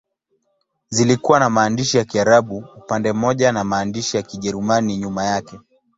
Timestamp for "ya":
1.97-2.03, 4.17-4.23